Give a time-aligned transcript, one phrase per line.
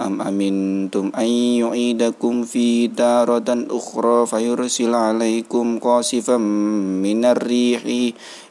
[0.00, 1.28] أم أمنتم أن
[1.64, 7.82] يعيدكم في تارة أخرى فيرسل عليكم قاصفا من الريح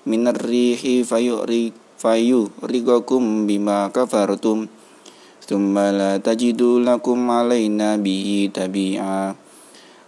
[0.06, 0.82] من الريح
[1.98, 4.68] فيغرقكم بما كفرتم
[5.46, 9.36] ثم لا تجدوا لكم علينا به تبيعا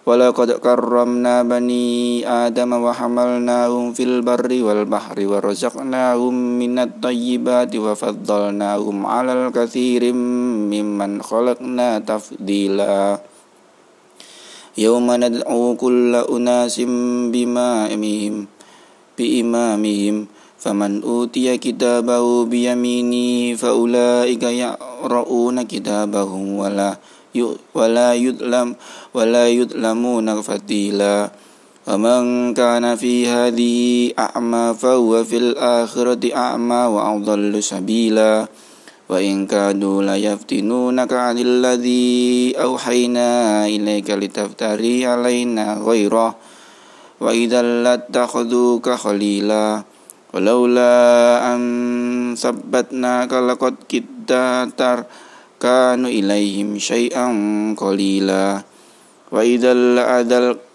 [0.02, 11.22] ولقد كرمنا بني آدم وحملناهم في البر والبحر ورزقناهم من الطيبات وفضلناهم على الكثير ممن
[11.22, 13.20] خلقنا تفضيلا.
[14.78, 16.80] يوم ندعو كل أناس
[17.30, 18.34] بإمامهم
[19.18, 20.16] بإمامهم
[20.58, 26.90] فمن أوتي كتابه بيمينه فأولئك يقرؤون كتابهم ولا
[27.75, 28.75] ولا يظلم
[29.13, 31.31] ولا يظلمون فتيلا
[31.87, 33.77] ومن كان في هذه
[34.19, 38.47] أعمى فهو في الآخرة أعمى وأضل سبيلا
[39.09, 46.35] وإن كادوا ليفتنونك عن الذي أوحينا إليك لتفتري علينا غيره
[47.19, 49.83] وإذا لاتخذوك خليلا
[50.33, 50.93] ولولا
[51.55, 54.31] أن ثبتناك لقد كدت
[55.62, 57.26] كانوا إليهم شيئا
[57.78, 58.62] قليلا.
[59.32, 59.72] وإذا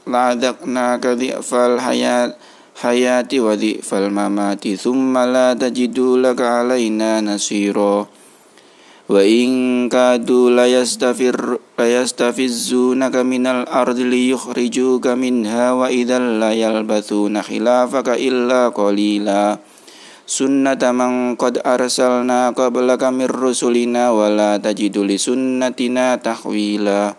[0.08, 2.36] لأذقناك ضعف الحياة
[2.78, 8.08] حياة وضعف الممات ثم لا تجد لك علينا نصيرا.
[9.09, 9.47] وإن
[9.90, 10.46] كادوا
[11.80, 19.59] ليستفزونك من الأرض ليخرجوك منها وإذا لا يلبثون خلافك إلا قليلا.
[20.28, 27.16] sunnata man qad arsalna qablaka mir rusulina wala tajidu li sunnatina tahwila.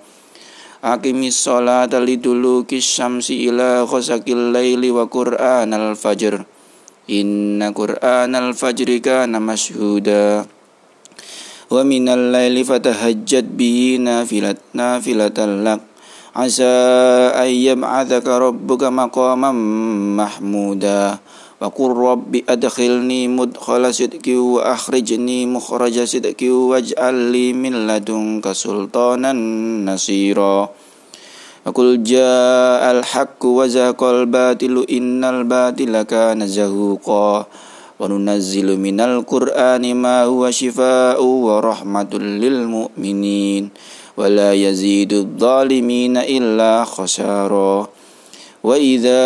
[0.78, 6.46] Aqimis sholata lidulukis syamsi ila khosakil laili wa qur'anal fajr.
[7.08, 10.46] Inna qur'anal fajri kana mashhuda.
[11.72, 15.80] Wa minal laili fatahajjat bihi nafilat nafilatal lak.
[16.38, 16.70] Asa
[17.34, 19.58] ayyam adzaka rabbuka maqaman
[20.14, 21.18] mahmuda.
[21.61, 29.31] وقل رب أدخلني مدخل صدق وأخرجني مخرج صدق واجعل لي من لدنك سلطانا
[29.93, 30.69] نصيرا
[31.65, 37.45] وقل جاء الحق وزاق الباطل إن الباطل كان زهوقا
[37.99, 43.63] وننزل من القرآن ما هو شفاء ورحمة للمؤمنين
[44.17, 47.87] ولا يزيد الظالمين إلا خسارا
[48.64, 49.22] وإذا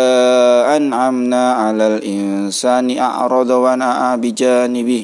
[0.77, 5.03] أنعمنا على الإنسان أعرض ونأى بجانبه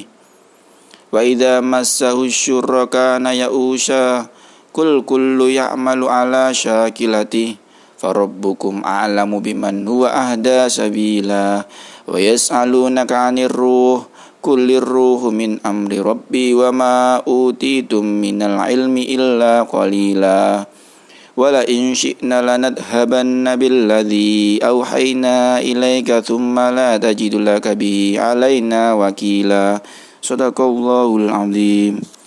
[1.12, 4.26] وإذا مسه الشر كان يئوشا
[4.72, 7.48] كل كل يعمل على شاكلته
[7.98, 11.66] فربكم أعلم بمن هو أهدى سبيلا
[12.08, 14.00] ويسألونك عن الروح
[14.42, 20.64] كل الروح من أمر ربي وما أوتيتم من العلم إلا قليلا
[21.40, 29.80] ولئن شئنا لنذهبن بالذي أوحينا إليك ثم لا تجد لك به علينا وكيلا.
[30.20, 32.19] صدق الله العظيم.